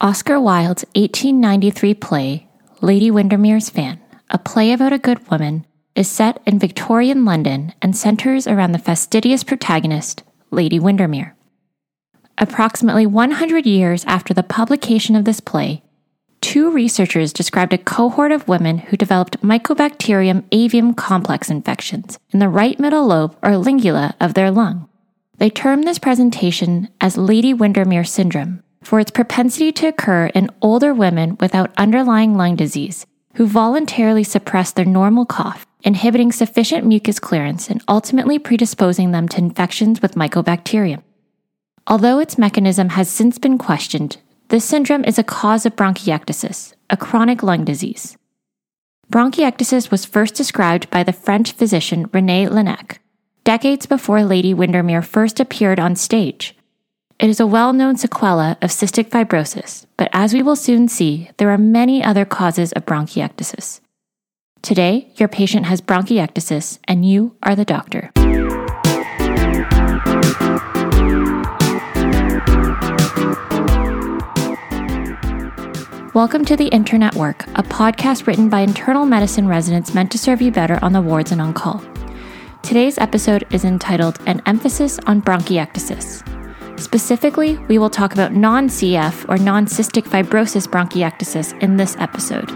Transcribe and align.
Oscar 0.00 0.40
Wilde's 0.40 0.84
1893 0.96 1.94
play, 1.94 2.48
Lady 2.80 3.10
Windermere's 3.10 3.70
Fan, 3.70 4.00
a 4.28 4.38
play 4.38 4.72
about 4.72 4.92
a 4.92 4.98
good 4.98 5.30
woman, 5.30 5.64
is 5.94 6.10
set 6.10 6.42
in 6.44 6.58
Victorian 6.58 7.24
London 7.24 7.72
and 7.80 7.96
centers 7.96 8.48
around 8.48 8.72
the 8.72 8.78
fastidious 8.78 9.44
protagonist, 9.44 10.24
Lady 10.50 10.80
Windermere. 10.80 11.36
Approximately 12.38 13.06
100 13.06 13.66
years 13.66 14.04
after 14.06 14.34
the 14.34 14.42
publication 14.42 15.14
of 15.14 15.24
this 15.24 15.38
play, 15.38 15.84
two 16.40 16.72
researchers 16.72 17.32
described 17.32 17.72
a 17.72 17.78
cohort 17.78 18.32
of 18.32 18.48
women 18.48 18.78
who 18.78 18.96
developed 18.96 19.40
Mycobacterium 19.42 20.42
avium 20.50 20.96
complex 20.96 21.48
infections 21.48 22.18
in 22.30 22.40
the 22.40 22.48
right 22.48 22.80
middle 22.80 23.06
lobe 23.06 23.36
or 23.42 23.56
lingula 23.56 24.16
of 24.20 24.34
their 24.34 24.50
lung. 24.50 24.88
They 25.38 25.50
termed 25.50 25.86
this 25.86 26.00
presentation 26.00 26.88
as 27.00 27.16
Lady 27.16 27.54
Windermere 27.54 28.04
syndrome 28.04 28.63
for 28.84 29.00
its 29.00 29.10
propensity 29.10 29.72
to 29.72 29.88
occur 29.88 30.26
in 30.26 30.50
older 30.62 30.94
women 30.94 31.36
without 31.40 31.72
underlying 31.76 32.36
lung 32.36 32.56
disease 32.56 33.06
who 33.34 33.46
voluntarily 33.46 34.24
suppress 34.24 34.72
their 34.72 34.84
normal 34.84 35.26
cough, 35.26 35.66
inhibiting 35.82 36.30
sufficient 36.30 36.86
mucus 36.86 37.18
clearance 37.18 37.68
and 37.68 37.82
ultimately 37.88 38.38
predisposing 38.38 39.10
them 39.10 39.28
to 39.28 39.38
infections 39.38 40.00
with 40.00 40.14
mycobacterium. 40.14 41.02
Although 41.86 42.18
its 42.18 42.38
mechanism 42.38 42.90
has 42.90 43.10
since 43.10 43.38
been 43.38 43.58
questioned, 43.58 44.18
this 44.48 44.64
syndrome 44.64 45.04
is 45.04 45.18
a 45.18 45.24
cause 45.24 45.66
of 45.66 45.76
bronchiectasis, 45.76 46.74
a 46.90 46.96
chronic 46.96 47.42
lung 47.42 47.64
disease. 47.64 48.16
Bronchiectasis 49.12 49.90
was 49.90 50.04
first 50.04 50.34
described 50.34 50.88
by 50.90 51.02
the 51.02 51.12
French 51.12 51.52
physician 51.52 52.08
René 52.08 52.48
Laennec, 52.48 52.98
decades 53.42 53.84
before 53.86 54.24
Lady 54.24 54.54
Windermere 54.54 55.02
first 55.02 55.40
appeared 55.40 55.78
on 55.78 55.96
stage. 55.96 56.53
It 57.20 57.30
is 57.30 57.38
a 57.38 57.46
well 57.46 57.72
known 57.72 57.94
sequela 57.94 58.56
of 58.60 58.70
cystic 58.70 59.08
fibrosis, 59.08 59.86
but 59.96 60.10
as 60.12 60.34
we 60.34 60.42
will 60.42 60.56
soon 60.56 60.88
see, 60.88 61.30
there 61.36 61.50
are 61.50 61.58
many 61.58 62.02
other 62.02 62.24
causes 62.24 62.72
of 62.72 62.86
bronchiectasis. 62.86 63.80
Today, 64.62 65.12
your 65.14 65.28
patient 65.28 65.66
has 65.66 65.80
bronchiectasis, 65.80 66.80
and 66.88 67.08
you 67.08 67.36
are 67.40 67.54
the 67.54 67.64
doctor. 67.64 68.10
Welcome 76.14 76.44
to 76.46 76.56
the 76.56 76.68
Internet 76.72 77.14
Work, 77.14 77.46
a 77.54 77.62
podcast 77.62 78.26
written 78.26 78.48
by 78.48 78.60
internal 78.60 79.06
medicine 79.06 79.46
residents 79.46 79.94
meant 79.94 80.10
to 80.10 80.18
serve 80.18 80.42
you 80.42 80.50
better 80.50 80.80
on 80.82 80.92
the 80.92 81.00
wards 81.00 81.30
and 81.30 81.40
on 81.40 81.54
call. 81.54 81.80
Today's 82.64 82.98
episode 82.98 83.46
is 83.54 83.64
entitled 83.64 84.18
An 84.26 84.42
Emphasis 84.46 84.98
on 85.06 85.22
Bronchiectasis. 85.22 86.33
Specifically, 86.76 87.56
we 87.68 87.78
will 87.78 87.90
talk 87.90 88.12
about 88.12 88.32
non 88.32 88.68
CF 88.68 89.28
or 89.28 89.38
non 89.38 89.66
cystic 89.66 90.04
fibrosis 90.04 90.66
bronchiectasis 90.66 91.60
in 91.62 91.76
this 91.76 91.96
episode. 91.98 92.50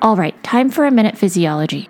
All 0.00 0.16
right, 0.16 0.40
time 0.44 0.70
for 0.70 0.86
a 0.86 0.92
minute 0.92 1.18
physiology. 1.18 1.88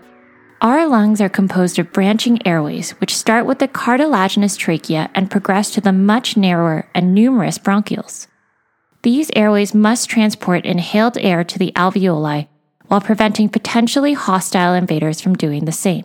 Our 0.62 0.88
lungs 0.88 1.20
are 1.20 1.28
composed 1.28 1.78
of 1.78 1.92
branching 1.92 2.44
airways, 2.46 2.92
which 2.92 3.14
start 3.14 3.44
with 3.44 3.58
the 3.58 3.68
cartilaginous 3.68 4.56
trachea 4.56 5.10
and 5.14 5.30
progress 5.30 5.70
to 5.72 5.83
the 5.83 5.92
much 5.92 6.36
narrower 6.36 6.88
and 6.94 7.14
numerous 7.14 7.58
bronchioles. 7.58 8.27
These 9.09 9.31
airways 9.34 9.75
must 9.75 10.11
transport 10.11 10.67
inhaled 10.67 11.17
air 11.17 11.42
to 11.42 11.59
the 11.59 11.73
alveoli 11.75 12.47
while 12.89 13.01
preventing 13.01 13.48
potentially 13.48 14.12
hostile 14.12 14.75
invaders 14.75 15.19
from 15.19 15.34
doing 15.34 15.64
the 15.64 15.73
same. 15.73 16.05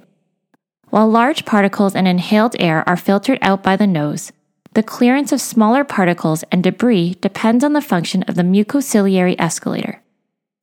While 0.89 1.09
large 1.09 1.43
particles 1.43 1.97
and 1.97 2.07
inhaled 2.07 2.55
air 2.59 2.81
are 2.87 2.95
filtered 2.95 3.39
out 3.41 3.61
by 3.61 3.75
the 3.75 3.87
nose, 3.87 4.31
the 4.73 4.83
clearance 4.83 5.33
of 5.33 5.41
smaller 5.41 5.83
particles 5.83 6.45
and 6.49 6.63
debris 6.63 7.15
depends 7.19 7.61
on 7.61 7.73
the 7.73 7.81
function 7.81 8.23
of 8.23 8.35
the 8.35 8.41
mucociliary 8.41 9.35
escalator. 9.37 10.01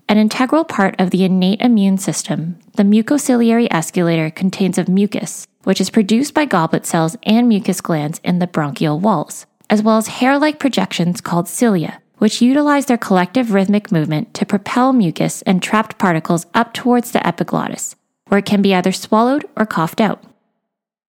An 0.08 0.16
integral 0.16 0.64
part 0.64 0.98
of 0.98 1.10
the 1.10 1.24
innate 1.24 1.60
immune 1.60 1.98
system, 1.98 2.58
the 2.76 2.84
mucociliary 2.84 3.68
escalator 3.70 4.30
contains 4.30 4.78
of 4.78 4.88
mucus, 4.88 5.46
which 5.64 5.78
is 5.78 5.90
produced 5.90 6.32
by 6.32 6.46
goblet 6.46 6.86
cells 6.86 7.18
and 7.24 7.50
mucus 7.50 7.82
glands 7.82 8.18
in 8.24 8.38
the 8.38 8.46
bronchial 8.46 8.98
walls, 8.98 9.44
as 9.68 9.82
well 9.82 9.98
as 9.98 10.06
hair-like 10.06 10.58
projections 10.58 11.20
called 11.20 11.46
cilia, 11.46 11.99
which 12.20 12.42
utilize 12.42 12.84
their 12.84 12.98
collective 12.98 13.52
rhythmic 13.52 13.90
movement 13.90 14.34
to 14.34 14.44
propel 14.44 14.92
mucus 14.92 15.40
and 15.42 15.62
trapped 15.62 15.96
particles 15.96 16.44
up 16.52 16.74
towards 16.74 17.12
the 17.12 17.26
epiglottis, 17.26 17.96
where 18.28 18.38
it 18.38 18.44
can 18.44 18.60
be 18.60 18.74
either 18.74 18.92
swallowed 18.92 19.46
or 19.56 19.64
coughed 19.64 20.02
out. 20.02 20.22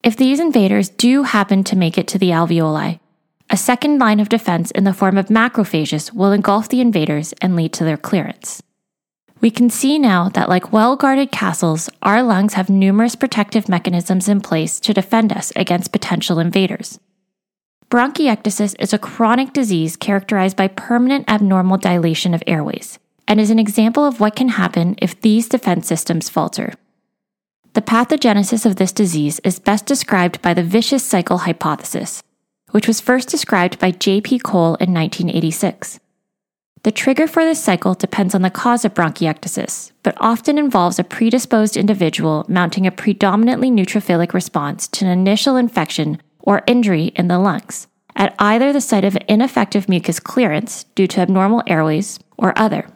If 0.03 0.16
these 0.16 0.39
invaders 0.39 0.88
do 0.88 1.23
happen 1.23 1.66
to 1.66 1.75
make 1.75 1.97
it 1.97 2.07
to 2.07 2.17
the 2.17 2.29
alveoli, 2.29 3.01
a 3.49 3.57
second 3.57 3.99
line 3.99 4.22
of 4.22 4.29
defense 4.29 4.72
in 4.72 4.85
the 4.85 4.94
form 4.94 5.17
of 5.17 5.27
macrophages 5.27 6.13
will 6.13 6.31
engulf 6.31 6.69
the 6.69 6.79
invaders 6.79 7.33
and 7.41 7.57
lead 7.57 7.73
to 7.73 7.83
their 7.83 7.97
clearance. 7.97 8.63
We 9.41 9.51
can 9.51 9.69
see 9.69 9.99
now 9.99 10.29
that, 10.29 10.47
like 10.47 10.72
well 10.72 10.95
guarded 10.95 11.31
castles, 11.31 11.89
our 12.01 12.23
lungs 12.23 12.53
have 12.53 12.69
numerous 12.69 13.17
protective 13.17 13.67
mechanisms 13.67 14.29
in 14.29 14.39
place 14.39 14.79
to 14.79 14.93
defend 14.93 15.33
us 15.33 15.51
against 15.57 15.91
potential 15.91 16.39
invaders. 16.39 17.01
Bronchiectasis 17.91 18.74
is 18.79 18.94
a 18.94 18.97
chronic 18.97 19.52
disease 19.52 19.97
characterized 19.97 20.56
by 20.56 20.69
permanent 20.69 21.29
abnormal 21.29 21.78
dilation 21.78 22.34
of 22.34 22.41
airways 22.47 22.97
and 23.28 23.38
is 23.38 23.50
an 23.50 23.59
example 23.59 24.06
of 24.06 24.22
what 24.22 24.34
can 24.34 24.47
happen 24.47 24.96
if 25.02 25.19
these 25.19 25.50
defense 25.50 25.88
systems 25.88 26.29
falter. 26.29 26.74
The 27.74 27.81
pathogenesis 27.81 28.66
of 28.66 28.78
this 28.78 28.94
disease 28.94 29.41
is 29.44 29.59
best 29.59 29.85
described 29.88 30.41
by 30.41 30.53
the 30.53 30.63
vicious 30.63 31.03
cycle 31.03 31.40
hypothesis, 31.40 32.24
which 32.69 32.88
was 32.88 33.02
first 33.02 33.28
described 33.28 33.78
by 33.78 33.91
J.P. 33.91 34.40
Cole 34.40 34.75
in 34.75 34.94
1986. 34.94 36.00
The 36.84 36.94
trigger 36.94 37.28
for 37.28 37.44
this 37.44 37.62
cycle 37.62 37.94
depends 37.94 38.34
on 38.34 38.41
the 38.41 38.50
cause 38.50 38.85
of 38.85 38.94
bronchiectasis, 38.94 39.91
but 40.02 40.16
often 40.18 40.58
involves 40.58 40.97
a 40.97 41.03
predisposed 41.03 41.75
individual 41.75 42.46
mounting 42.47 42.88
a 42.88 42.91
predominantly 42.91 43.69
neutrophilic 43.69 44.31
response 44.34 44.88
to 44.88 45.03
an 45.03 45.12
initial 45.12 45.58
infection 45.58 46.22
or 46.44 46.63
injury 46.68 47.06
in 47.16 47.28
the 47.28 47.40
lungs 47.40 47.88
at 48.16 48.35
either 48.40 48.74
the 48.74 48.81
site 48.81 49.06
of 49.06 49.18
ineffective 49.28 49.88
mucus 49.88 50.19
clearance 50.19 50.84
due 50.96 51.07
to 51.07 51.22
abnormal 51.22 51.63
airways 51.68 52.19
or 52.38 52.57
other. 52.57 52.88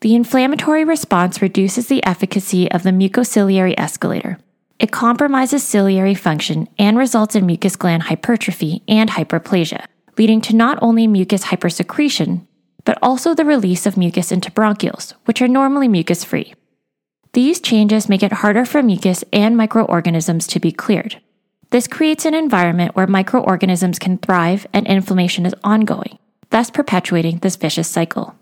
The 0.00 0.14
inflammatory 0.14 0.84
response 0.84 1.42
reduces 1.42 1.88
the 1.88 2.04
efficacy 2.04 2.70
of 2.70 2.82
the 2.82 2.90
mucociliary 2.90 3.74
escalator. 3.76 4.38
It 4.78 4.92
compromises 4.92 5.64
ciliary 5.64 6.14
function 6.14 6.68
and 6.78 6.96
results 6.96 7.34
in 7.34 7.46
mucus 7.46 7.74
gland 7.74 8.04
hypertrophy 8.04 8.82
and 8.86 9.10
hyperplasia, 9.10 9.86
leading 10.16 10.40
to 10.42 10.54
not 10.54 10.78
only 10.80 11.08
mucus 11.08 11.44
hypersecretion, 11.44 12.46
but 12.84 12.98
also 13.02 13.34
the 13.34 13.44
release 13.44 13.86
of 13.86 13.96
mucus 13.96 14.30
into 14.30 14.52
bronchioles, 14.52 15.14
which 15.24 15.42
are 15.42 15.48
normally 15.48 15.88
mucus 15.88 16.22
free. 16.22 16.54
These 17.32 17.60
changes 17.60 18.08
make 18.08 18.22
it 18.22 18.32
harder 18.32 18.64
for 18.64 18.82
mucus 18.82 19.24
and 19.32 19.56
microorganisms 19.56 20.46
to 20.46 20.60
be 20.60 20.70
cleared, 20.70 21.20
this 21.70 21.86
creates 21.86 22.24
an 22.24 22.34
environment 22.34 22.96
where 22.96 23.06
microorganisms 23.06 23.98
can 23.98 24.18
thrive 24.18 24.66
and 24.72 24.86
inflammation 24.86 25.44
is 25.44 25.54
ongoing, 25.62 26.18
thus 26.50 26.70
perpetuating 26.70 27.38
this 27.38 27.56
vicious 27.56 27.88
cycle. 27.88 28.34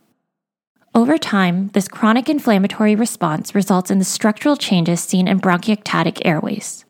Over 0.94 1.19
time, 1.19 1.69
this 1.69 1.88
chronic 1.88 2.28
inflammatory 2.28 2.94
response 2.94 3.54
results 3.54 3.91
in 3.91 3.98
the 3.98 4.04
structural 4.04 4.56
changes 4.56 5.00
seen 5.00 5.28
in 5.28 5.41
bronchiectatic 5.41 6.22
airways. 6.25 6.84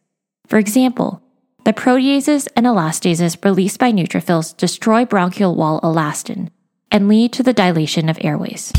For 0.47 0.58
example, 0.58 1.22
the 1.64 1.72
proteases 1.72 2.47
and 2.54 2.66
elastases 2.66 3.42
released 3.44 3.80
by 3.80 3.91
neutrophils 3.91 4.56
destroy 4.56 5.04
bronchial 5.04 5.56
wall 5.56 5.80
elastin 5.80 6.50
and 6.92 7.08
lead 7.08 7.32
to 7.32 7.42
the 7.42 7.53
dilation 7.53 8.08
of 8.08 8.18
airways. 8.20 8.72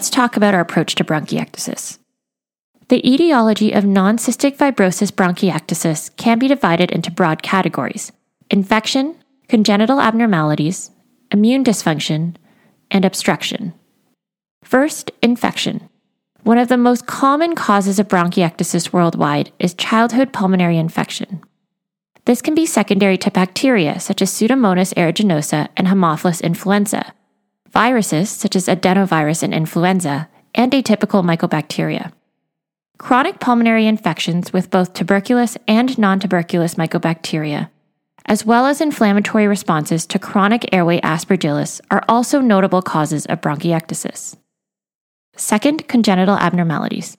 Let's 0.00 0.08
talk 0.08 0.38
about 0.38 0.54
our 0.54 0.60
approach 0.60 0.94
to 0.94 1.04
bronchiectasis. 1.04 1.98
The 2.88 3.06
etiology 3.06 3.72
of 3.72 3.84
non 3.84 4.16
cystic 4.16 4.56
fibrosis 4.56 5.12
bronchiectasis 5.12 6.16
can 6.16 6.38
be 6.38 6.48
divided 6.48 6.90
into 6.90 7.10
broad 7.10 7.42
categories 7.42 8.10
infection, 8.50 9.14
congenital 9.46 10.00
abnormalities, 10.00 10.90
immune 11.30 11.64
dysfunction, 11.64 12.36
and 12.90 13.04
obstruction. 13.04 13.74
First, 14.64 15.10
infection. 15.20 15.90
One 16.44 16.56
of 16.56 16.68
the 16.68 16.78
most 16.78 17.06
common 17.06 17.54
causes 17.54 17.98
of 17.98 18.08
bronchiectasis 18.08 18.94
worldwide 18.94 19.52
is 19.58 19.74
childhood 19.74 20.32
pulmonary 20.32 20.78
infection. 20.78 21.42
This 22.24 22.40
can 22.40 22.54
be 22.54 22.64
secondary 22.64 23.18
to 23.18 23.30
bacteria 23.30 24.00
such 24.00 24.22
as 24.22 24.30
Pseudomonas 24.30 24.94
aeruginosa 24.94 25.68
and 25.76 25.88
Haemophilus 25.88 26.40
influenza, 26.40 27.12
viruses 27.72 28.30
such 28.30 28.56
as 28.56 28.66
adenovirus 28.66 29.42
and 29.42 29.54
influenza, 29.54 30.28
and 30.54 30.72
atypical 30.72 31.24
mycobacteria. 31.24 32.12
Chronic 32.98 33.40
pulmonary 33.40 33.86
infections 33.86 34.52
with 34.52 34.70
both 34.70 34.92
tuberculous 34.92 35.56
and 35.66 35.96
non 35.98 36.20
tuberculous 36.20 36.74
mycobacteria, 36.74 37.70
as 38.26 38.44
well 38.44 38.66
as 38.66 38.80
inflammatory 38.80 39.46
responses 39.46 40.06
to 40.06 40.18
chronic 40.18 40.72
airway 40.72 41.00
aspergillus, 41.00 41.80
are 41.90 42.04
also 42.08 42.40
notable 42.40 42.82
causes 42.82 43.26
of 43.26 43.40
bronchiectasis. 43.40 44.36
Second, 45.36 45.88
congenital 45.88 46.36
abnormalities. 46.36 47.16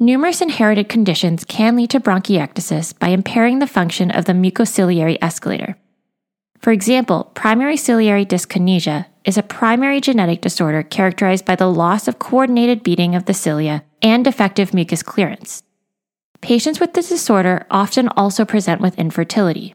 Numerous 0.00 0.40
inherited 0.40 0.88
conditions 0.88 1.44
can 1.44 1.76
lead 1.76 1.90
to 1.90 2.00
bronchiectasis 2.00 2.98
by 2.98 3.08
impairing 3.08 3.58
the 3.58 3.66
function 3.66 4.10
of 4.12 4.24
the 4.24 4.32
mucociliary 4.32 5.18
escalator. 5.20 5.76
For 6.60 6.72
example, 6.72 7.24
primary 7.34 7.76
ciliary 7.76 8.24
dyskinesia 8.24 9.06
is 9.28 9.36
a 9.36 9.42
primary 9.42 10.00
genetic 10.00 10.40
disorder 10.40 10.82
characterized 10.82 11.44
by 11.44 11.54
the 11.54 11.66
loss 11.66 12.08
of 12.08 12.18
coordinated 12.18 12.82
beating 12.82 13.14
of 13.14 13.26
the 13.26 13.34
cilia 13.34 13.84
and 14.00 14.24
defective 14.24 14.72
mucus 14.72 15.02
clearance. 15.02 15.62
Patients 16.40 16.80
with 16.80 16.94
this 16.94 17.10
disorder 17.10 17.66
often 17.70 18.08
also 18.16 18.46
present 18.46 18.80
with 18.80 18.98
infertility. 18.98 19.74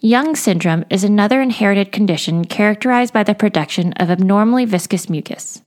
Young 0.00 0.34
syndrome 0.34 0.84
is 0.90 1.04
another 1.04 1.40
inherited 1.40 1.92
condition 1.92 2.44
characterized 2.44 3.14
by 3.14 3.22
the 3.22 3.36
production 3.36 3.92
of 3.92 4.10
abnormally 4.10 4.64
viscous 4.64 5.08
mucus. 5.08 5.62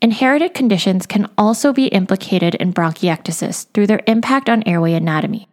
Inherited 0.00 0.54
conditions 0.54 1.04
can 1.04 1.28
also 1.36 1.72
be 1.72 1.88
implicated 1.88 2.54
in 2.54 2.72
bronchiectasis 2.72 3.66
through 3.74 3.88
their 3.88 4.02
impact 4.06 4.48
on 4.48 4.62
airway 4.68 4.92
anatomy. 4.92 5.48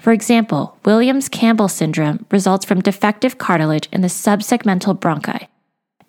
For 0.00 0.12
example, 0.12 0.76
Williams 0.84 1.28
Campbell 1.28 1.68
syndrome 1.68 2.26
results 2.32 2.64
from 2.64 2.80
defective 2.80 3.38
cartilage 3.38 3.88
in 3.92 4.00
the 4.00 4.08
subsegmental 4.08 4.98
bronchi, 4.98 5.46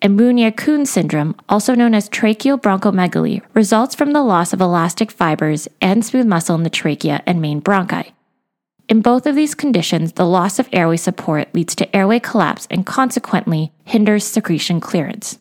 and 0.00 0.16
Mounier-Kuhn 0.16 0.86
syndrome, 0.86 1.34
also 1.48 1.74
known 1.74 1.94
as 1.94 2.08
tracheal 2.08 2.60
bronchomegaly, 2.60 3.42
results 3.54 3.94
from 3.94 4.12
the 4.12 4.22
loss 4.22 4.52
of 4.52 4.60
elastic 4.60 5.10
fibers 5.10 5.68
and 5.80 6.04
smooth 6.04 6.26
muscle 6.26 6.54
in 6.54 6.62
the 6.62 6.70
trachea 6.70 7.22
and 7.26 7.40
main 7.40 7.60
bronchi. 7.60 8.12
In 8.88 9.02
both 9.02 9.26
of 9.26 9.34
these 9.34 9.54
conditions, 9.54 10.12
the 10.12 10.24
loss 10.24 10.58
of 10.58 10.68
airway 10.72 10.96
support 10.96 11.54
leads 11.54 11.74
to 11.74 11.96
airway 11.96 12.20
collapse 12.20 12.66
and 12.70 12.86
consequently 12.86 13.72
hinders 13.84 14.24
secretion 14.24 14.80
clearance. 14.80 15.38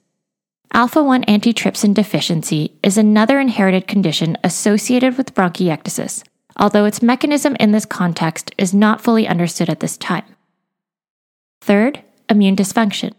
Alpha 0.74 1.02
1 1.02 1.24
antitrypsin 1.24 1.94
deficiency 1.94 2.78
is 2.84 2.98
another 2.98 3.40
inherited 3.40 3.88
condition 3.88 4.38
associated 4.44 5.18
with 5.18 5.34
bronchiectasis, 5.34 6.24
although 6.58 6.84
its 6.84 7.02
mechanism 7.02 7.56
in 7.58 7.72
this 7.72 7.86
context 7.86 8.54
is 8.58 8.74
not 8.74 9.00
fully 9.00 9.28
understood 9.28 9.70
at 9.70 9.80
this 9.80 9.96
time. 9.96 10.26
Third, 11.62 12.04
immune 12.30 12.58
dysfunction. 12.58 13.14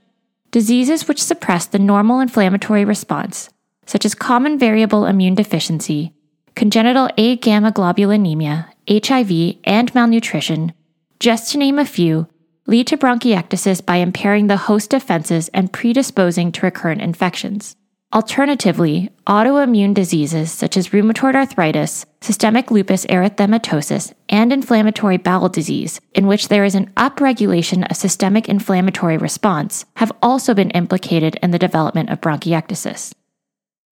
Diseases 0.50 1.06
which 1.06 1.22
suppress 1.22 1.66
the 1.66 1.78
normal 1.78 2.20
inflammatory 2.20 2.84
response, 2.84 3.50
such 3.84 4.06
as 4.06 4.14
common 4.14 4.58
variable 4.58 5.04
immune 5.04 5.34
deficiency, 5.34 6.14
congenital 6.54 7.08
agammaglobulinemia, 7.18 8.66
HIV, 8.90 9.58
and 9.64 9.94
malnutrition, 9.94 10.72
just 11.20 11.52
to 11.52 11.58
name 11.58 11.78
a 11.78 11.84
few, 11.84 12.28
lead 12.66 12.86
to 12.86 12.96
bronchiectasis 12.96 13.84
by 13.84 13.96
impairing 13.96 14.46
the 14.46 14.56
host 14.56 14.90
defenses 14.90 15.48
and 15.48 15.72
predisposing 15.72 16.50
to 16.52 16.64
recurrent 16.64 17.02
infections. 17.02 17.76
Alternatively, 18.14 19.10
autoimmune 19.26 19.93
diseases 19.93 20.50
such 20.50 20.78
as 20.78 20.88
rheumatoid 20.88 21.34
arthritis, 21.34 22.06
systemic 22.22 22.70
lupus 22.70 23.05
erythematosus, 23.05 24.14
and 24.31 24.50
inflammatory 24.50 25.19
bowel 25.19 25.50
disease, 25.50 26.00
in 26.14 26.26
which 26.26 26.49
there 26.49 26.64
is 26.64 26.75
an 26.75 26.90
upregulation 26.96 27.88
of 27.90 27.99
systemic 27.99 28.49
inflammatory 28.49 29.19
response, 29.19 29.84
have 29.96 30.10
also 30.22 30.55
been 30.55 30.70
implicated 30.70 31.38
in 31.43 31.50
the 31.50 31.58
development 31.58 32.08
of 32.08 32.19
bronchiectasis. 32.22 33.12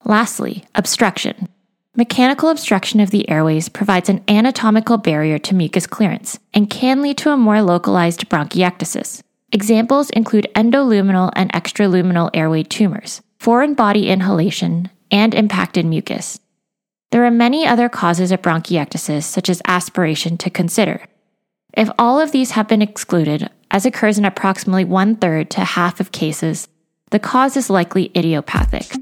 Lastly, 0.07 0.65
obstruction. 0.75 1.51
Mechanical 1.95 2.49
obstruction 2.49 3.01
of 3.01 3.11
the 3.11 3.29
airways 3.29 3.69
provides 3.69 4.09
an 4.09 4.25
anatomical 4.29 4.97
barrier 4.97 5.39
to 5.41 5.55
mucus 5.55 5.87
clearance 5.87 6.39
and 6.55 6.71
can 6.71 7.03
lead 7.03 7.19
to 7.19 7.33
a 7.33 7.37
more 7.37 7.61
localized 7.61 8.31
bronchiectasis. 8.31 9.23
Examples 9.53 10.09
include 10.11 10.49
endoluminal 10.55 11.31
and 11.37 11.53
extraluminal 11.53 12.31
airway 12.33 12.63
tumors, 12.63 13.21
foreign 13.39 13.75
body 13.75 14.09
inhalation, 14.09 14.91
and 15.11 15.35
impacted 15.35 15.87
mucus. 15.87 16.39
There 17.13 17.25
are 17.25 17.31
many 17.31 17.67
other 17.67 17.89
causes 17.89 18.33
of 18.33 18.43
bronchiectasis, 18.43 19.23
such 19.23 19.49
as 19.49 19.63
aspiration, 19.67 20.37
to 20.39 20.51
consider. 20.51 21.05
If 21.75 21.91
all 21.99 22.21
of 22.21 22.33
these 22.33 22.53
have 22.53 22.69
been 22.69 22.83
excluded, 22.83 23.49
as 23.71 23.87
occurs 23.87 24.19
in 24.19 24.25
approximately 24.25 24.85
one 24.85 25.17
third 25.17 25.51
to 25.51 25.61
half 25.61 26.01
of 26.01 26.13
cases, 26.13 26.69
the 27.11 27.19
cause 27.19 27.57
is 27.57 27.71
likely 27.71 28.11
idiopathic. 28.17 28.93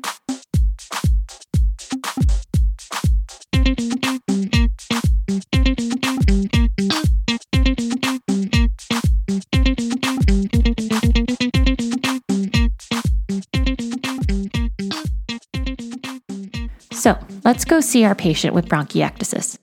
So 17.05 17.19
let's 17.45 17.67
go 17.67 17.81
see 17.81 18.03
our 18.07 18.15
patient 18.15 18.55
with 18.55 18.65
bronchiectasis. 18.65 19.59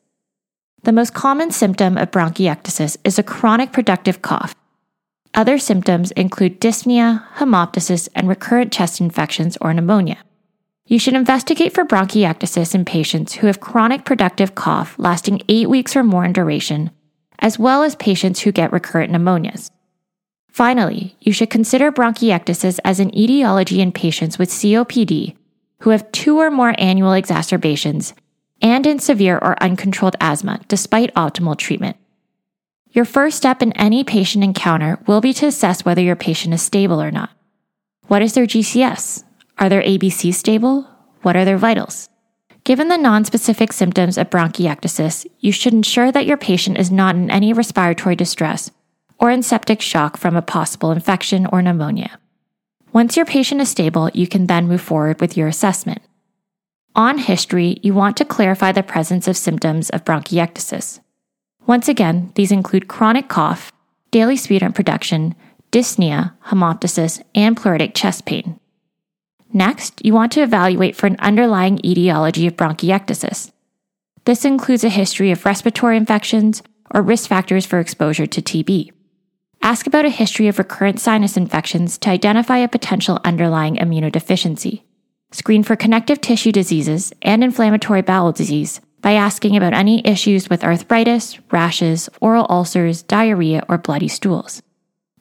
The 0.84 0.92
most 0.92 1.16
common 1.16 1.50
symptom 1.50 1.98
of 1.98 2.12
bronchiectasis 2.12 2.98
is 3.04 3.18
a 3.18 3.24
chronic 3.24 3.72
productive 3.72 4.22
cough. 4.22 4.54
Other 5.34 5.58
symptoms 5.58 6.12
include 6.12 6.62
dyspnea, 6.62 7.26
hemoptysis, 7.38 8.08
and 8.14 8.30
recurrent 8.30 8.72
chest 8.72 9.02
infections 9.02 9.58
or 9.60 9.74
pneumonia. 9.74 10.20
You 10.86 11.00
should 11.00 11.16
investigate 11.16 11.74
for 11.74 11.84
bronchiectasis 11.84 12.76
in 12.76 12.86
patients 12.86 13.34
who 13.34 13.48
have 13.48 13.60
chronic 13.60 14.06
productive 14.06 14.54
cough 14.54 14.94
lasting 15.00 15.42
eight 15.50 15.68
weeks 15.68 15.96
or 15.96 16.04
more 16.04 16.24
in 16.24 16.34
duration, 16.34 16.92
as 17.40 17.58
well 17.58 17.82
as 17.82 17.96
patients 17.96 18.42
who 18.42 18.52
get 18.52 18.72
recurrent 18.72 19.12
pneumonias. 19.12 19.72
Finally, 20.48 21.16
you 21.20 21.34
should 21.34 21.50
consider 21.50 21.92
bronchiectasis 21.92 22.78
as 22.86 23.00
an 23.00 23.10
etiology 23.18 23.82
in 23.82 23.92
patients 23.92 24.38
with 24.38 24.52
COPD 24.52 25.36
who 25.82 25.92
have 25.92 26.12
two 26.12 26.40
or 26.40 26.50
more 26.50 26.76
annual 26.78 27.14
exacerbations 27.14 28.14
and 28.62 28.86
in 28.86 29.00
severe 29.00 29.38
or 29.38 29.62
uncontrolled 29.62 30.16
asthma 30.20 30.62
despite 30.68 31.14
optimal 31.16 31.58
treatment. 31.58 31.98
Your 32.92 33.06
first 33.06 33.38
step 33.38 33.62
in 33.62 33.72
any 33.74 34.04
patient 34.04 34.44
encounter 34.44 35.00
will 35.08 35.22
be 35.22 35.34
to 35.34 35.48
assess 35.48 35.86
whether 35.86 36.02
your 36.02 36.16
patient 36.16 36.54
is 36.54 36.62
stable 36.62 37.02
or 37.02 37.10
not. 37.12 37.32
What 38.08 38.22
is 38.22 38.34
their 38.34 38.46
GCS? 38.46 39.24
Are 39.58 39.70
their 39.70 39.82
ABCs 39.82 40.34
stable? 40.34 40.88
What 41.22 41.36
are 41.36 41.46
their 41.46 41.58
vitals? 41.58 42.10
Given 42.64 42.90
the 42.90 42.96
nonspecific 42.96 43.74
symptoms 43.74 44.18
of 44.18 44.30
bronchiectasis, 44.30 45.26
you 45.40 45.52
should 45.52 45.74
ensure 45.74 46.12
that 46.12 46.28
your 46.28 46.38
patient 46.38 46.78
is 46.78 46.92
not 46.92 47.16
in 47.16 47.32
any 47.32 47.54
respiratory 47.54 48.16
distress 48.16 48.70
or 49.18 49.32
in 49.32 49.42
septic 49.42 49.82
shock 49.82 50.18
from 50.18 50.36
a 50.36 50.42
possible 50.44 50.92
infection 50.92 51.48
or 51.48 51.62
pneumonia. 51.62 52.20
Once 52.94 53.16
your 53.16 53.26
patient 53.26 53.62
is 53.62 53.70
stable, 53.70 54.10
you 54.14 54.28
can 54.28 54.48
then 54.48 54.68
move 54.68 54.82
forward 54.82 55.20
with 55.22 55.38
your 55.38 55.48
assessment. 55.48 56.02
On 56.96 57.18
history, 57.18 57.80
you 57.82 57.94
want 57.94 58.18
to 58.18 58.26
clarify 58.26 58.74
the 58.74 58.84
presence 58.84 59.28
of 59.30 59.38
symptoms 59.38 59.90
of 59.92 60.04
bronchiectasis. 60.04 61.00
Once 61.66 61.88
again, 61.88 62.32
these 62.36 62.52
include 62.52 62.90
chronic 62.90 63.30
cough, 63.30 63.72
daily 64.12 64.36
sputum 64.36 64.74
production, 64.74 65.36
dyspnea, 65.72 66.34
hemoptysis, 66.48 67.24
and 67.34 67.56
pleuritic 67.56 67.94
chest 67.96 68.26
pain. 68.26 68.60
Next, 69.54 70.04
you 70.04 70.14
want 70.14 70.34
to 70.34 70.42
evaluate 70.42 70.98
for 70.98 71.08
an 71.08 71.16
underlying 71.20 71.80
etiology 71.86 72.46
of 72.46 72.58
bronchiectasis. 72.58 73.52
This 74.26 74.44
includes 74.44 74.84
a 74.84 74.90
history 74.90 75.32
of 75.32 75.46
respiratory 75.46 75.96
infections 75.96 76.62
or 76.94 77.02
risk 77.02 77.30
factors 77.30 77.66
for 77.66 77.80
exposure 77.80 78.28
to 78.28 78.42
TB. 78.42 78.92
Ask 79.64 79.86
about 79.86 80.06
a 80.06 80.10
history 80.10 80.48
of 80.48 80.58
recurrent 80.58 81.00
sinus 81.00 81.38
infections 81.38 82.00
to 82.00 82.10
identify 82.10 82.58
a 82.58 82.68
potential 82.68 83.20
underlying 83.24 83.76
immunodeficiency. 83.76 84.82
Screen 85.32 85.62
for 85.62 85.76
connective 85.76 86.20
tissue 86.20 86.52
diseases 86.52 87.14
and 87.22 87.44
inflammatory 87.44 88.02
bowel 88.02 88.32
disease 88.32 88.82
by 89.02 89.14
asking 89.14 89.56
about 89.56 89.74
any 89.74 90.06
issues 90.06 90.50
with 90.50 90.64
arthritis, 90.64 91.38
rashes, 91.52 92.10
oral 92.20 92.48
ulcers, 92.50 93.04
diarrhea, 93.04 93.64
or 93.70 93.78
bloody 93.78 94.08
stools. 94.08 94.64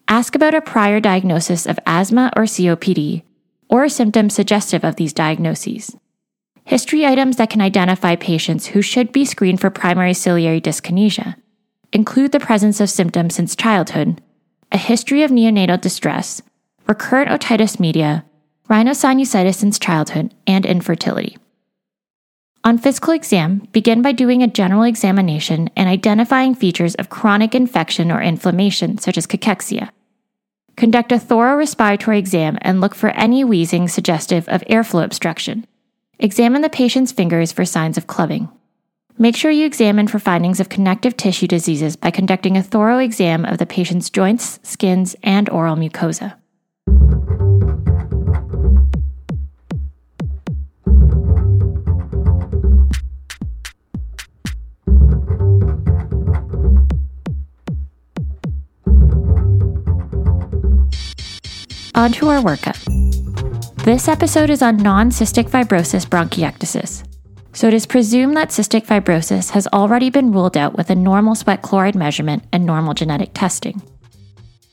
Ask 0.08 0.34
about 0.34 0.54
a 0.54 0.62
prior 0.62 1.00
diagnosis 1.00 1.66
of 1.66 1.78
asthma 1.86 2.32
or 2.34 2.44
COPD, 2.44 3.22
or 3.68 3.90
symptoms 3.90 4.34
suggestive 4.34 4.84
of 4.84 4.96
these 4.96 5.12
diagnoses. 5.12 5.94
History 6.64 7.04
items 7.04 7.36
that 7.36 7.50
can 7.50 7.60
identify 7.60 8.16
patients 8.16 8.66
who 8.68 8.80
should 8.80 9.12
be 9.12 9.26
screened 9.26 9.60
for 9.60 9.70
primary 9.70 10.14
ciliary 10.14 10.62
dyskinesia 10.62 11.36
include 11.92 12.32
the 12.32 12.40
presence 12.40 12.80
of 12.80 12.88
symptoms 12.88 13.34
since 13.34 13.54
childhood, 13.54 14.22
a 14.72 14.78
history 14.78 15.22
of 15.22 15.30
neonatal 15.30 15.80
distress, 15.80 16.42
recurrent 16.86 17.30
otitis 17.30 17.80
media, 17.80 18.24
rhinosinusitis 18.68 19.56
since 19.56 19.78
childhood, 19.78 20.32
and 20.46 20.64
infertility. 20.64 21.36
On 22.62 22.78
physical 22.78 23.14
exam, 23.14 23.66
begin 23.72 24.02
by 24.02 24.12
doing 24.12 24.42
a 24.42 24.46
general 24.46 24.82
examination 24.82 25.70
and 25.76 25.88
identifying 25.88 26.54
features 26.54 26.94
of 26.96 27.08
chronic 27.08 27.54
infection 27.54 28.12
or 28.12 28.20
inflammation, 28.20 28.98
such 28.98 29.16
as 29.16 29.26
cachexia. 29.26 29.90
Conduct 30.76 31.10
a 31.10 31.18
thorough 31.18 31.56
respiratory 31.56 32.18
exam 32.18 32.58
and 32.60 32.80
look 32.80 32.94
for 32.94 33.10
any 33.10 33.44
wheezing 33.44 33.88
suggestive 33.88 34.48
of 34.48 34.62
airflow 34.62 35.04
obstruction. 35.04 35.66
Examine 36.18 36.62
the 36.62 36.68
patient's 36.68 37.12
fingers 37.12 37.50
for 37.50 37.64
signs 37.64 37.96
of 37.98 38.06
clubbing. 38.06 38.48
Make 39.20 39.36
sure 39.36 39.50
you 39.50 39.66
examine 39.66 40.08
for 40.08 40.18
findings 40.18 40.60
of 40.60 40.70
connective 40.70 41.14
tissue 41.14 41.46
diseases 41.46 41.94
by 41.94 42.10
conducting 42.10 42.56
a 42.56 42.62
thorough 42.62 42.98
exam 42.98 43.44
of 43.44 43.58
the 43.58 43.66
patient's 43.66 44.08
joints, 44.08 44.58
skins, 44.62 45.14
and 45.22 45.46
oral 45.50 45.76
mucosa. 45.76 46.36
On 61.94 62.10
to 62.12 62.28
our 62.30 62.40
workup. 62.40 63.84
This 63.84 64.08
episode 64.08 64.48
is 64.48 64.62
on 64.62 64.78
non 64.78 65.10
cystic 65.10 65.50
fibrosis 65.50 66.06
bronchiectasis. 66.06 67.09
So 67.52 67.68
it 67.68 67.74
is 67.74 67.86
presumed 67.86 68.36
that 68.36 68.50
cystic 68.50 68.86
fibrosis 68.86 69.50
has 69.50 69.66
already 69.68 70.10
been 70.10 70.32
ruled 70.32 70.56
out 70.56 70.76
with 70.76 70.90
a 70.90 70.94
normal 70.94 71.34
sweat 71.34 71.62
chloride 71.62 71.94
measurement 71.94 72.44
and 72.52 72.64
normal 72.64 72.94
genetic 72.94 73.30
testing. 73.34 73.82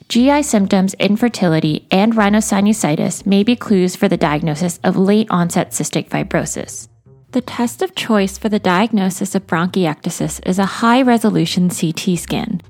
GI 0.10 0.44
symptoms, 0.44 0.94
infertility, 0.96 1.88
and 1.92 2.14
rhinosinusitis 2.14 3.26
may 3.26 3.44
be 3.44 3.56
clues 3.56 3.96
for 3.96 4.08
the 4.08 4.16
diagnosis 4.16 4.80
of 4.84 4.96
late 4.96 5.28
onset 5.30 5.72
cystic 5.72 6.10
fibrosis. 6.10 6.88
The 7.32 7.42
test 7.42 7.82
of 7.82 7.96
choice 7.96 8.38
for 8.38 8.48
the 8.48 8.60
diagnosis 8.60 9.36
of 9.36 9.48
bronchiectasis 9.48 10.48
is 10.48 10.60
a 10.60 10.66
high 10.66 11.02
resolution 11.02 11.70
CT 11.70 12.18
scan, 12.18 12.62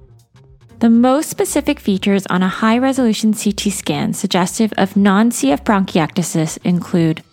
the 0.79 0.89
most 0.91 1.31
specific 1.31 1.79
features 1.79 2.27
on 2.27 2.43
a 2.43 2.47
high 2.47 2.77
resolution 2.77 3.33
CT 3.33 3.71
scan 3.71 4.13
suggestive 4.13 4.71
of 4.77 4.95
non 4.95 5.31
CF 5.31 5.63
bronchiectasis 5.63 6.59
include 6.63 7.23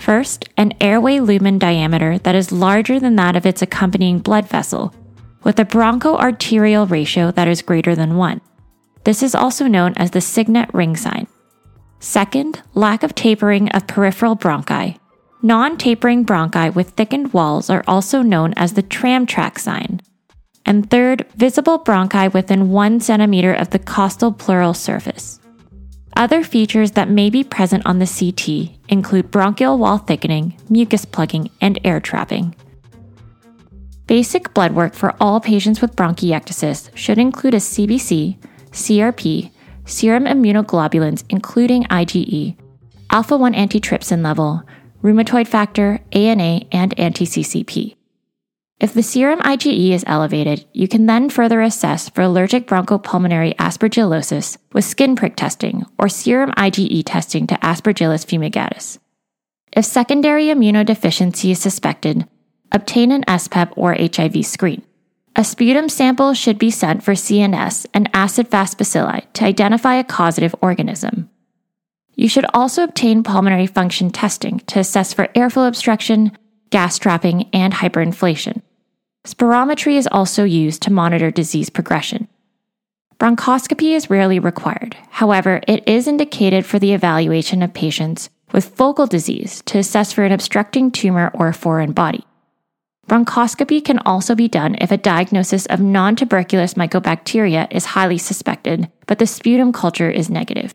First, 0.00 0.48
an 0.56 0.72
airway 0.80 1.20
lumen 1.20 1.58
diameter 1.58 2.16
that 2.20 2.34
is 2.34 2.50
larger 2.50 2.98
than 2.98 3.16
that 3.16 3.36
of 3.36 3.44
its 3.44 3.60
accompanying 3.60 4.18
blood 4.18 4.48
vessel, 4.48 4.94
with 5.44 5.60
a 5.60 5.64
bronchoarterial 5.66 6.90
ratio 6.90 7.30
that 7.32 7.46
is 7.46 7.60
greater 7.60 7.94
than 7.94 8.16
1. 8.16 8.40
This 9.04 9.22
is 9.22 9.34
also 9.34 9.66
known 9.66 9.92
as 9.96 10.12
the 10.12 10.22
signet 10.22 10.72
ring 10.72 10.96
sign. 10.96 11.26
Second, 11.98 12.62
lack 12.72 13.02
of 13.02 13.14
tapering 13.14 13.68
of 13.72 13.86
peripheral 13.86 14.36
bronchi. 14.36 14.96
Non 15.42 15.76
tapering 15.76 16.24
bronchi 16.24 16.74
with 16.74 16.90
thickened 16.90 17.34
walls 17.34 17.68
are 17.68 17.84
also 17.86 18.22
known 18.22 18.54
as 18.56 18.72
the 18.72 18.82
tram 18.82 19.26
track 19.26 19.58
sign. 19.58 20.00
And 20.64 20.90
third, 20.90 21.26
visible 21.36 21.78
bronchi 21.78 22.32
within 22.32 22.70
one 22.70 23.00
centimeter 23.00 23.52
of 23.52 23.68
the 23.68 23.78
costal 23.78 24.32
pleural 24.32 24.72
surface. 24.72 25.39
Other 26.16 26.44
features 26.44 26.92
that 26.92 27.08
may 27.08 27.30
be 27.30 27.44
present 27.44 27.86
on 27.86 27.98
the 27.98 28.06
CT 28.06 28.76
include 28.88 29.30
bronchial 29.30 29.78
wall 29.78 29.98
thickening, 29.98 30.56
mucus 30.68 31.04
plugging, 31.04 31.50
and 31.60 31.78
air 31.84 32.00
trapping. 32.00 32.54
Basic 34.06 34.52
blood 34.52 34.72
work 34.72 34.94
for 34.94 35.14
all 35.20 35.40
patients 35.40 35.80
with 35.80 35.94
bronchiectasis 35.94 36.90
should 36.96 37.18
include 37.18 37.54
a 37.54 37.58
CBC, 37.58 38.38
CRP, 38.72 39.52
serum 39.84 40.24
immunoglobulins 40.24 41.24
including 41.28 41.84
IgE, 41.84 42.56
alpha 43.10 43.36
1 43.36 43.54
antitrypsin 43.54 44.24
level, 44.24 44.62
rheumatoid 45.02 45.46
factor, 45.46 46.00
ANA, 46.12 46.62
and 46.72 46.98
anti 46.98 47.24
CCP. 47.24 47.96
If 48.80 48.94
the 48.94 49.02
serum 49.02 49.40
IgE 49.40 49.90
is 49.90 50.04
elevated, 50.06 50.64
you 50.72 50.88
can 50.88 51.04
then 51.04 51.28
further 51.28 51.60
assess 51.60 52.08
for 52.08 52.22
allergic 52.22 52.66
bronchopulmonary 52.66 53.54
aspergillosis 53.56 54.56
with 54.72 54.86
skin 54.86 55.16
prick 55.16 55.36
testing 55.36 55.84
or 55.98 56.08
serum 56.08 56.50
IgE 56.52 57.02
testing 57.04 57.46
to 57.48 57.56
Aspergillus 57.56 58.24
fumigatus. 58.24 58.98
If 59.76 59.84
secondary 59.84 60.46
immunodeficiency 60.46 61.50
is 61.50 61.58
suspected, 61.58 62.26
obtain 62.72 63.12
an 63.12 63.24
SPEP 63.38 63.76
or 63.76 63.94
HIV 63.94 64.46
screen. 64.46 64.82
A 65.36 65.44
sputum 65.44 65.90
sample 65.90 66.32
should 66.32 66.58
be 66.58 66.70
sent 66.70 67.02
for 67.02 67.14
C&S 67.14 67.86
and 67.92 68.08
acid 68.14 68.48
fast 68.48 68.78
bacilli 68.78 69.30
to 69.34 69.44
identify 69.44 69.96
a 69.96 70.04
causative 70.04 70.54
organism. 70.62 71.28
You 72.16 72.30
should 72.30 72.46
also 72.54 72.82
obtain 72.82 73.24
pulmonary 73.24 73.66
function 73.66 74.10
testing 74.10 74.60
to 74.68 74.78
assess 74.78 75.12
for 75.12 75.26
airflow 75.28 75.68
obstruction, 75.68 76.32
gas 76.70 76.98
trapping, 76.98 77.48
and 77.52 77.74
hyperinflation. 77.74 78.62
Spirometry 79.26 79.96
is 79.96 80.08
also 80.10 80.44
used 80.44 80.82
to 80.82 80.92
monitor 80.92 81.30
disease 81.30 81.68
progression. 81.68 82.26
Bronchoscopy 83.18 83.94
is 83.94 84.08
rarely 84.08 84.38
required. 84.38 84.96
However, 85.10 85.60
it 85.68 85.86
is 85.86 86.08
indicated 86.08 86.64
for 86.64 86.78
the 86.78 86.94
evaluation 86.94 87.62
of 87.62 87.74
patients 87.74 88.30
with 88.52 88.74
focal 88.74 89.06
disease 89.06 89.62
to 89.66 89.78
assess 89.78 90.12
for 90.12 90.24
an 90.24 90.32
obstructing 90.32 90.90
tumor 90.90 91.30
or 91.34 91.52
foreign 91.52 91.92
body. 91.92 92.24
Bronchoscopy 93.08 93.84
can 93.84 93.98
also 94.00 94.34
be 94.34 94.48
done 94.48 94.76
if 94.80 94.90
a 94.90 94.96
diagnosis 94.96 95.66
of 95.66 95.80
non 95.80 96.16
tuberculous 96.16 96.74
mycobacteria 96.74 97.66
is 97.70 97.84
highly 97.84 98.18
suspected, 98.18 98.90
but 99.06 99.18
the 99.18 99.26
sputum 99.26 99.72
culture 99.72 100.10
is 100.10 100.30
negative. 100.30 100.74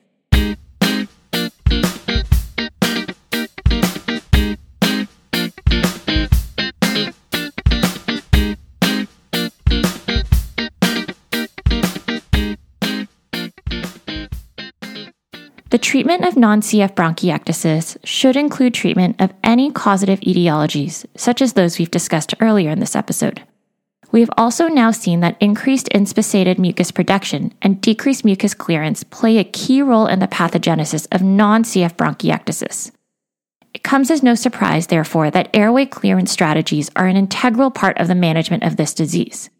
Treatment 15.86 16.26
of 16.26 16.36
non 16.36 16.62
CF 16.62 16.96
bronchiectasis 16.96 17.98
should 18.04 18.36
include 18.36 18.74
treatment 18.74 19.16
of 19.22 19.32
any 19.44 19.72
causative 19.72 20.20
etiologies, 20.22 21.06
such 21.16 21.44
as 21.44 21.54
those 21.54 21.78
we've 21.78 21.92
discussed 21.92 22.34
earlier 22.40 22.72
in 22.72 22.80
this 22.80 22.96
episode. 22.96 23.44
We 24.12 24.20
have 24.22 24.32
also 24.36 24.68
now 24.68 24.90
seen 24.90 25.20
that 25.20 25.38
increased 25.40 25.88
inspissated 25.90 26.58
mucus 26.58 26.90
production 26.90 27.54
and 27.62 27.82
decreased 27.82 28.26
mucus 28.26 28.56
clearance 28.56 29.04
play 29.04 29.38
a 29.38 29.44
key 29.44 29.84
role 29.84 30.08
in 30.08 30.18
the 30.18 30.28
pathogenesis 30.28 31.08
of 31.12 31.22
non 31.22 31.64
CF 31.64 31.94
bronchiectasis. 31.94 32.92
It 33.76 33.84
comes 33.84 34.10
as 34.10 34.24
no 34.24 34.34
surprise, 34.34 34.88
therefore, 34.88 35.30
that 35.30 35.56
airway 35.56 35.86
clearance 35.86 36.32
strategies 36.32 36.90
are 36.96 37.06
an 37.06 37.16
integral 37.16 37.70
part 37.70 38.00
of 38.00 38.08
the 38.08 38.16
management 38.16 38.64
of 38.64 38.78
this 38.78 38.96
disease. 38.96 39.52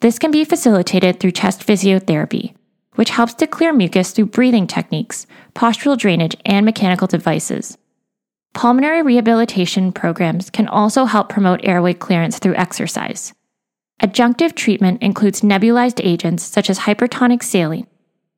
This 0.00 0.18
can 0.18 0.30
be 0.30 0.44
facilitated 0.46 1.20
through 1.20 1.32
chest 1.32 1.66
physiotherapy, 1.66 2.54
which 2.94 3.10
helps 3.10 3.34
to 3.34 3.46
clear 3.46 3.72
mucus 3.72 4.10
through 4.10 4.26
breathing 4.26 4.66
techniques, 4.66 5.26
postural 5.54 5.96
drainage, 5.96 6.36
and 6.44 6.64
mechanical 6.64 7.06
devices. 7.06 7.78
Pulmonary 8.54 9.02
rehabilitation 9.02 9.92
programs 9.92 10.50
can 10.50 10.68
also 10.68 11.06
help 11.06 11.28
promote 11.28 11.64
airway 11.64 11.94
clearance 11.94 12.38
through 12.38 12.54
exercise. 12.54 13.32
Adjunctive 14.02 14.54
treatment 14.54 15.00
includes 15.00 15.40
nebulized 15.40 16.00
agents 16.04 16.42
such 16.44 16.68
as 16.68 16.80
hypertonic 16.80 17.42
saline, 17.42 17.86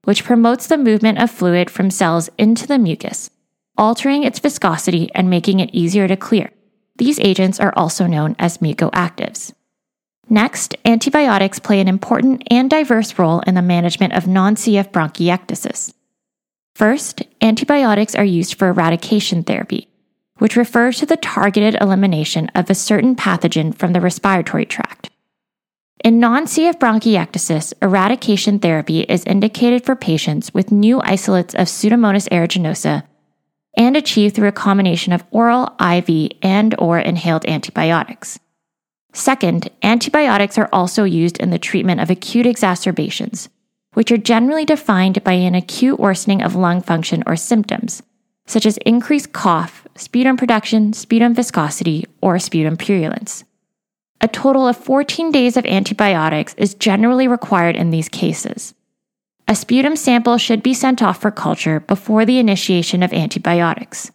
which 0.04 0.24
promotes 0.24 0.66
the 0.66 0.78
movement 0.78 1.18
of 1.18 1.30
fluid 1.30 1.70
from 1.70 1.90
cells 1.90 2.28
into 2.38 2.66
the 2.66 2.78
mucus, 2.78 3.30
altering 3.76 4.22
its 4.22 4.38
viscosity 4.38 5.10
and 5.14 5.30
making 5.30 5.60
it 5.60 5.70
easier 5.72 6.06
to 6.06 6.16
clear. 6.16 6.50
These 6.96 7.18
agents 7.20 7.58
are 7.58 7.72
also 7.76 8.06
known 8.06 8.36
as 8.38 8.58
mucoactives. 8.58 9.52
Next, 10.28 10.74
antibiotics 10.84 11.58
play 11.58 11.80
an 11.80 11.88
important 11.88 12.42
and 12.50 12.70
diverse 12.70 13.18
role 13.18 13.40
in 13.40 13.54
the 13.54 13.62
management 13.62 14.14
of 14.14 14.26
non 14.26 14.54
CF 14.56 14.90
bronchiectasis. 14.90 15.92
First, 16.74 17.22
antibiotics 17.40 18.14
are 18.14 18.24
used 18.24 18.54
for 18.54 18.68
eradication 18.68 19.44
therapy, 19.44 19.88
which 20.38 20.56
refers 20.56 20.98
to 20.98 21.06
the 21.06 21.16
targeted 21.16 21.76
elimination 21.80 22.50
of 22.54 22.68
a 22.68 22.74
certain 22.74 23.14
pathogen 23.14 23.74
from 23.74 23.92
the 23.92 24.00
respiratory 24.00 24.66
tract. 24.66 25.10
In 26.02 26.20
non 26.20 26.46
CF 26.46 26.74
bronchiectasis, 26.74 27.72
eradication 27.80 28.58
therapy 28.58 29.00
is 29.02 29.24
indicated 29.24 29.84
for 29.84 29.94
patients 29.94 30.52
with 30.52 30.72
new 30.72 31.00
isolates 31.02 31.54
of 31.54 31.68
Pseudomonas 31.68 32.28
aeruginosa 32.30 33.04
and 33.76 33.96
achieved 33.96 34.34
through 34.34 34.48
a 34.48 34.52
combination 34.52 35.12
of 35.12 35.24
oral, 35.30 35.74
IV, 35.80 36.30
and 36.42 36.74
or 36.78 36.98
inhaled 36.98 37.46
antibiotics. 37.46 38.38
Second, 39.14 39.70
antibiotics 39.84 40.58
are 40.58 40.68
also 40.72 41.04
used 41.04 41.38
in 41.38 41.50
the 41.50 41.58
treatment 41.58 42.00
of 42.00 42.10
acute 42.10 42.46
exacerbations, 42.46 43.48
which 43.94 44.10
are 44.10 44.18
generally 44.18 44.64
defined 44.64 45.22
by 45.22 45.34
an 45.34 45.54
acute 45.54 46.00
worsening 46.00 46.42
of 46.42 46.56
lung 46.56 46.82
function 46.82 47.22
or 47.24 47.36
symptoms, 47.36 48.02
such 48.46 48.66
as 48.66 48.76
increased 48.78 49.32
cough, 49.32 49.86
sputum 49.94 50.36
production, 50.36 50.92
sputum 50.92 51.32
viscosity, 51.32 52.04
or 52.20 52.40
sputum 52.40 52.76
purulence. 52.76 53.44
A 54.20 54.26
total 54.26 54.66
of 54.66 54.76
14 54.76 55.30
days 55.30 55.56
of 55.56 55.64
antibiotics 55.64 56.54
is 56.54 56.74
generally 56.74 57.28
required 57.28 57.76
in 57.76 57.90
these 57.90 58.08
cases. 58.08 58.74
A 59.46 59.54
sputum 59.54 59.94
sample 59.94 60.38
should 60.38 60.62
be 60.62 60.74
sent 60.74 61.02
off 61.02 61.20
for 61.20 61.30
culture 61.30 61.80
before 61.80 62.24
the 62.24 62.40
initiation 62.40 63.04
of 63.04 63.12
antibiotics. 63.12 64.10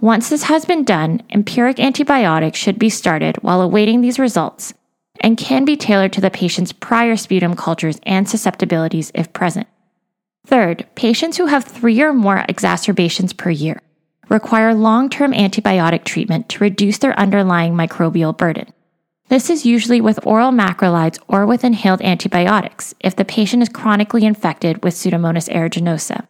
Once 0.00 0.28
this 0.28 0.44
has 0.44 0.64
been 0.64 0.84
done, 0.84 1.20
empiric 1.30 1.80
antibiotics 1.80 2.58
should 2.58 2.78
be 2.78 2.88
started 2.88 3.36
while 3.38 3.60
awaiting 3.60 4.00
these 4.00 4.18
results 4.18 4.72
and 5.20 5.36
can 5.36 5.64
be 5.64 5.76
tailored 5.76 6.12
to 6.12 6.20
the 6.20 6.30
patient's 6.30 6.72
prior 6.72 7.16
sputum 7.16 7.56
cultures 7.56 7.98
and 8.04 8.28
susceptibilities 8.28 9.10
if 9.12 9.32
present. 9.32 9.66
Third, 10.46 10.86
patients 10.94 11.36
who 11.36 11.46
have 11.46 11.64
three 11.64 12.00
or 12.00 12.12
more 12.12 12.44
exacerbations 12.48 13.32
per 13.32 13.50
year 13.50 13.82
require 14.28 14.72
long 14.72 15.10
term 15.10 15.32
antibiotic 15.32 16.04
treatment 16.04 16.48
to 16.50 16.62
reduce 16.62 16.98
their 16.98 17.18
underlying 17.18 17.74
microbial 17.74 18.36
burden. 18.36 18.72
This 19.28 19.50
is 19.50 19.66
usually 19.66 20.00
with 20.00 20.24
oral 20.24 20.52
macrolides 20.52 21.18
or 21.26 21.44
with 21.44 21.64
inhaled 21.64 22.02
antibiotics 22.02 22.94
if 23.00 23.16
the 23.16 23.24
patient 23.24 23.62
is 23.64 23.68
chronically 23.68 24.24
infected 24.24 24.84
with 24.84 24.94
Pseudomonas 24.94 25.52
aeruginosa. 25.52 26.26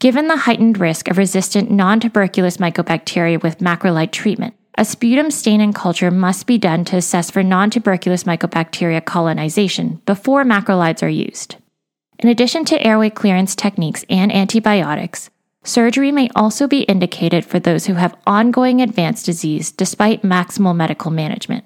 Given 0.00 0.28
the 0.28 0.36
heightened 0.36 0.78
risk 0.78 1.08
of 1.08 1.18
resistant 1.18 1.72
non 1.72 1.98
tuberculous 1.98 2.58
mycobacteria 2.58 3.42
with 3.42 3.58
macrolide 3.58 4.12
treatment, 4.12 4.54
a 4.76 4.84
sputum 4.84 5.28
stain 5.32 5.60
and 5.60 5.74
culture 5.74 6.12
must 6.12 6.46
be 6.46 6.56
done 6.56 6.84
to 6.84 6.96
assess 6.98 7.32
for 7.32 7.42
non 7.42 7.68
tuberculous 7.68 8.22
mycobacteria 8.22 9.04
colonization 9.04 10.00
before 10.06 10.44
macrolides 10.44 11.02
are 11.02 11.08
used. 11.08 11.56
In 12.20 12.28
addition 12.28 12.64
to 12.66 12.80
airway 12.86 13.10
clearance 13.10 13.56
techniques 13.56 14.04
and 14.08 14.32
antibiotics, 14.32 15.30
surgery 15.64 16.12
may 16.12 16.28
also 16.36 16.68
be 16.68 16.82
indicated 16.82 17.44
for 17.44 17.58
those 17.58 17.86
who 17.86 17.94
have 17.94 18.16
ongoing 18.24 18.80
advanced 18.80 19.26
disease 19.26 19.72
despite 19.72 20.22
maximal 20.22 20.76
medical 20.76 21.10
management. 21.10 21.64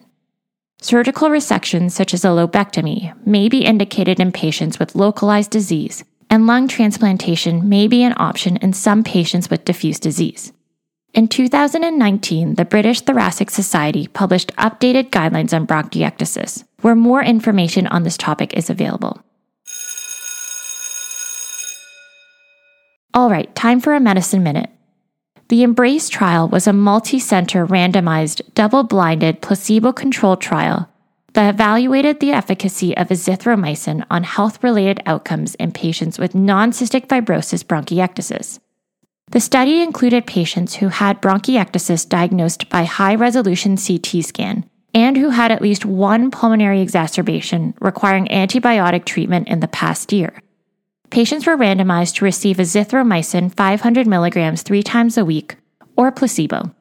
Surgical 0.80 1.28
resections, 1.28 1.90
such 1.90 2.14
as 2.14 2.24
a 2.24 2.28
lobectomy, 2.28 3.14
may 3.26 3.50
be 3.50 3.66
indicated 3.66 4.18
in 4.18 4.32
patients 4.32 4.78
with 4.78 4.94
localized 4.94 5.50
disease, 5.50 6.02
and 6.32 6.46
lung 6.46 6.66
transplantation 6.66 7.68
may 7.68 7.86
be 7.86 8.02
an 8.02 8.14
option 8.16 8.56
in 8.56 8.72
some 8.72 9.04
patients 9.04 9.50
with 9.50 9.66
diffuse 9.66 10.00
disease. 10.00 10.50
In 11.12 11.28
2019, 11.28 12.54
the 12.54 12.64
British 12.64 13.02
Thoracic 13.02 13.50
Society 13.50 14.06
published 14.06 14.50
updated 14.56 15.10
guidelines 15.10 15.52
on 15.52 15.66
bronchiectasis, 15.66 16.64
where 16.80 16.94
more 16.94 17.22
information 17.22 17.86
on 17.86 18.04
this 18.04 18.16
topic 18.16 18.54
is 18.54 18.70
available. 18.70 19.22
All 23.12 23.28
right, 23.28 23.54
time 23.54 23.78
for 23.78 23.92
a 23.92 24.00
medicine 24.00 24.42
minute. 24.42 24.70
The 25.48 25.62
Embrace 25.62 26.08
trial 26.08 26.48
was 26.48 26.66
a 26.66 26.72
multi 26.72 27.18
center 27.18 27.66
randomized, 27.66 28.40
double 28.54 28.84
blinded, 28.84 29.42
placebo 29.42 29.92
controlled 29.92 30.40
trial 30.40 30.88
that 31.32 31.54
evaluated 31.54 32.20
the 32.20 32.32
efficacy 32.32 32.96
of 32.96 33.08
azithromycin 33.08 34.04
on 34.10 34.24
health 34.24 34.62
related 34.62 35.02
outcomes 35.06 35.54
in 35.56 35.72
patients 35.72 36.18
with 36.18 36.34
non 36.34 36.72
cystic 36.72 37.06
fibrosis 37.06 37.64
bronchiectasis. 37.64 38.58
The 39.30 39.40
study 39.40 39.80
included 39.80 40.26
patients 40.26 40.74
who 40.74 40.88
had 40.88 41.22
bronchiectasis 41.22 42.08
diagnosed 42.08 42.68
by 42.68 42.84
high 42.84 43.14
resolution 43.14 43.76
CT 43.76 44.24
scan 44.24 44.68
and 44.94 45.16
who 45.16 45.30
had 45.30 45.50
at 45.50 45.62
least 45.62 45.86
one 45.86 46.30
pulmonary 46.30 46.80
exacerbation 46.80 47.74
requiring 47.80 48.26
antibiotic 48.26 49.04
treatment 49.06 49.48
in 49.48 49.60
the 49.60 49.68
past 49.68 50.12
year 50.12 50.34
patients 51.12 51.46
were 51.46 51.58
randomized 51.58 52.16
to 52.16 52.24
receive 52.24 52.56
azithromycin 52.56 53.54
500 53.54 54.06
milligrams 54.06 54.62
three 54.62 54.82
times 54.82 55.18
a 55.18 55.24
week 55.24 55.56
or 55.94 56.10
placebo. 56.10 56.74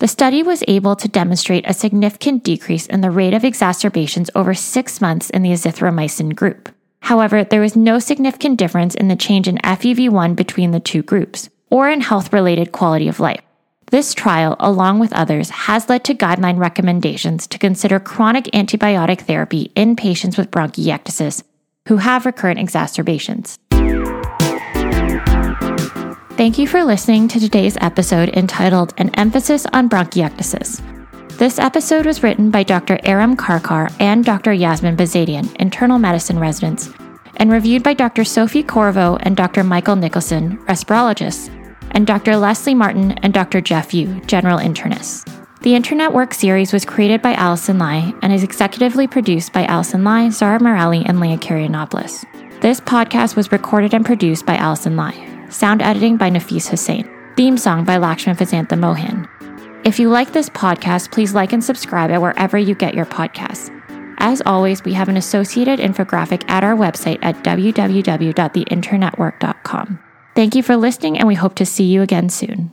The 0.00 0.08
study 0.08 0.42
was 0.42 0.64
able 0.66 0.96
to 0.96 1.08
demonstrate 1.08 1.68
a 1.68 1.74
significant 1.74 2.42
decrease 2.42 2.86
in 2.86 3.02
the 3.02 3.10
rate 3.10 3.34
of 3.34 3.44
exacerbations 3.44 4.30
over 4.34 4.54
six 4.54 4.98
months 4.98 5.28
in 5.28 5.42
the 5.42 5.50
azithromycin 5.50 6.34
group. 6.34 6.70
However, 7.00 7.44
there 7.44 7.60
was 7.60 7.76
no 7.76 7.98
significant 7.98 8.58
difference 8.58 8.94
in 8.94 9.08
the 9.08 9.16
change 9.16 9.46
in 9.46 9.58
FEV1 9.58 10.36
between 10.36 10.70
the 10.70 10.80
two 10.80 11.02
groups 11.02 11.50
or 11.68 11.90
in 11.90 12.00
health 12.00 12.32
related 12.32 12.72
quality 12.72 13.08
of 13.08 13.20
life. 13.20 13.42
This 13.90 14.14
trial, 14.14 14.56
along 14.58 15.00
with 15.00 15.12
others, 15.12 15.50
has 15.50 15.90
led 15.90 16.02
to 16.04 16.14
guideline 16.14 16.58
recommendations 16.58 17.46
to 17.48 17.58
consider 17.58 18.00
chronic 18.00 18.44
antibiotic 18.54 19.20
therapy 19.20 19.70
in 19.74 19.96
patients 19.96 20.38
with 20.38 20.50
bronchiectasis 20.50 21.42
who 21.88 21.98
have 21.98 22.24
recurrent 22.24 22.58
exacerbations. 22.58 23.58
Thank 26.40 26.56
you 26.56 26.66
for 26.66 26.82
listening 26.82 27.28
to 27.28 27.38
today's 27.38 27.76
episode 27.82 28.30
entitled 28.30 28.94
An 28.96 29.14
Emphasis 29.14 29.66
on 29.74 29.90
Bronchiectasis. 29.90 30.80
This 31.36 31.58
episode 31.58 32.06
was 32.06 32.22
written 32.22 32.50
by 32.50 32.62
Dr. 32.62 32.98
Aram 33.04 33.36
Karkar 33.36 33.94
and 34.00 34.24
Dr. 34.24 34.52
Yassmin 34.52 34.96
Behzadian, 34.96 35.54
internal 35.56 35.98
medicine 35.98 36.38
residents, 36.38 36.94
and 37.36 37.52
reviewed 37.52 37.82
by 37.82 37.92
Dr. 37.92 38.24
Sophie 38.24 38.62
Corriveau 38.62 39.18
and 39.20 39.36
Dr. 39.36 39.62
Michael 39.62 39.96
Nicholson, 39.96 40.56
respirologists, 40.64 41.50
and 41.90 42.06
Dr. 42.06 42.38
Leslie 42.38 42.74
Martin 42.74 43.12
and 43.18 43.34
Dr. 43.34 43.60
Jeff 43.60 43.92
Yu, 43.92 44.22
general 44.22 44.58
internists. 44.58 45.30
The 45.60 45.74
Internet 45.74 46.14
Work 46.14 46.32
series 46.32 46.72
was 46.72 46.86
created 46.86 47.20
by 47.20 47.34
Allison 47.34 47.78
Lai 47.78 48.14
and 48.22 48.32
is 48.32 48.44
executively 48.44 49.10
produced 49.10 49.52
by 49.52 49.66
Allison 49.66 50.04
Lai, 50.04 50.30
Zara 50.30 50.58
Morelli, 50.58 51.04
and 51.04 51.20
Leah 51.20 51.36
Karianopoulos. 51.36 52.24
This 52.62 52.80
podcast 52.80 53.36
was 53.36 53.52
recorded 53.52 53.92
and 53.92 54.06
produced 54.06 54.46
by 54.46 54.56
Allison 54.56 54.96
Lai. 54.96 55.29
Sound 55.50 55.82
editing 55.82 56.16
by 56.16 56.30
Nafis 56.30 56.70
Hossain. 56.70 57.06
Theme 57.36 57.58
song 57.58 57.84
by 57.84 57.96
Lakshman 57.96 58.36
Fazantha 58.36 58.78
Mohan. 58.78 59.28
If 59.84 59.98
you 59.98 60.08
like 60.08 60.32
this 60.32 60.48
podcast, 60.48 61.10
please 61.10 61.34
like 61.34 61.52
and 61.52 61.64
subscribe 61.64 62.10
at 62.10 62.22
wherever 62.22 62.56
you 62.56 62.74
get 62.74 62.94
your 62.94 63.06
podcasts. 63.06 63.76
As 64.18 64.40
always, 64.46 64.84
we 64.84 64.92
have 64.92 65.08
an 65.08 65.16
associated 65.16 65.80
infographic 65.80 66.48
at 66.48 66.62
our 66.62 66.76
website 66.76 67.18
at 67.22 67.42
www.theinternetwork.com. 67.42 69.98
Thank 70.36 70.54
you 70.54 70.62
for 70.62 70.76
listening, 70.76 71.18
and 71.18 71.26
we 71.26 71.34
hope 71.34 71.56
to 71.56 71.66
see 71.66 71.84
you 71.84 72.02
again 72.02 72.28
soon. 72.28 72.72